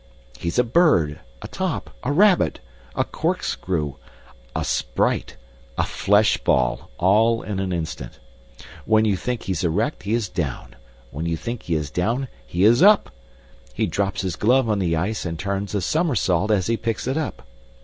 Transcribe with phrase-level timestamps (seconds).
[0.39, 2.59] He's a bird, a top, a rabbit,
[2.95, 3.97] a corkscrew,
[4.55, 5.37] a sprite,
[5.77, 8.17] a fleshball, all in an instant.
[8.85, 10.75] When you think he's erect, he is down, and
[11.11, 13.11] when you think he is down, he is up.
[13.75, 17.15] He drops his glove on the ice and turns a somersault as he picks it
[17.15, 17.45] up.